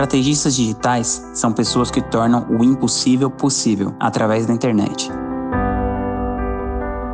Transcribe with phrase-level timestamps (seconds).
[0.00, 5.10] Estrategistas digitais são pessoas que tornam o impossível possível através da internet.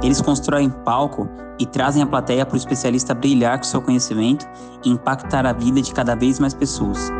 [0.04, 1.28] Eles constroem palco
[1.58, 4.46] e trazem a plateia para o especialista brilhar com seu conhecimento
[4.84, 7.10] e impactar a vida de cada vez mais pessoas.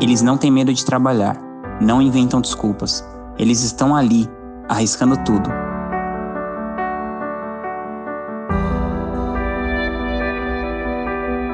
[0.00, 1.36] Eles não têm medo de trabalhar,
[1.78, 3.04] não inventam desculpas.
[3.38, 4.26] Eles estão ali,
[4.66, 5.59] arriscando tudo.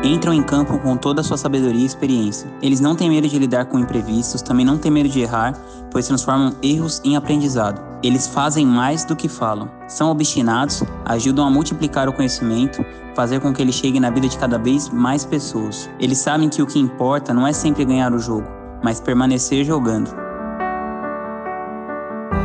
[0.03, 2.51] Entram em campo com toda a sua sabedoria e experiência.
[2.63, 5.55] Eles não têm medo de lidar com imprevistos, também não têm medo de errar,
[5.91, 7.81] pois transformam erros em aprendizado.
[8.03, 9.69] Eles fazem mais do que falam.
[9.89, 14.39] São obstinados, ajudam a multiplicar o conhecimento, fazer com que ele chegue na vida de
[14.39, 15.89] cada vez mais pessoas.
[15.99, 18.47] Eles sabem que o que importa não é sempre ganhar o jogo,
[18.83, 20.11] mas permanecer jogando.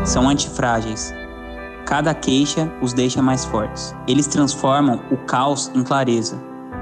[0.05, 1.13] São antifrágeis.
[1.85, 3.93] Cada queixa os deixa mais fortes.
[4.07, 6.41] Eles transformam o caos em clareza,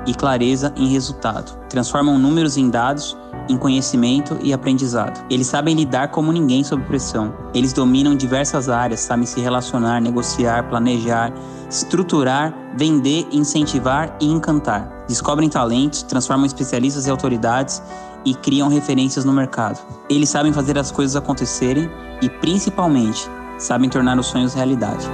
[0.10, 1.56] e clareza em resultado.
[1.70, 3.16] Transformam números em dados,
[3.48, 5.24] em conhecimento e aprendizado.
[5.30, 7.32] Eles sabem lidar como ninguém sob pressão.
[7.54, 11.32] Eles dominam diversas áreas, sabem se relacionar, negociar, planejar,
[11.70, 15.06] estruturar, vender, incentivar e encantar.
[15.08, 17.82] Descobrem talentos, transformam especialistas e autoridades
[18.26, 19.80] e criam referências no mercado.
[20.10, 25.08] Eles sabem fazer as coisas acontecerem e, principalmente, sabem tornar os sonhos realidade.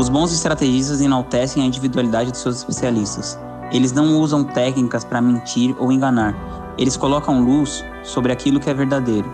[0.00, 3.38] Os bons estrategistas enaltecem a individualidade de seus especialistas.
[3.70, 6.34] Eles não usam técnicas para mentir ou enganar.
[6.78, 9.30] Eles colocam luz sobre aquilo que é verdadeiro.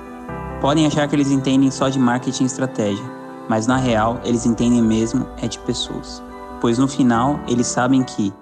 [0.61, 3.05] Podem achar que eles entendem só de marketing e estratégia,
[3.49, 6.21] mas na real eles entendem mesmo é de pessoas.
[6.61, 8.35] Pois no final eles sabem que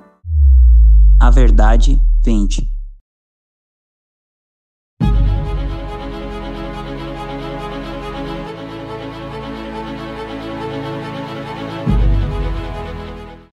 [1.21, 2.74] a verdade vende.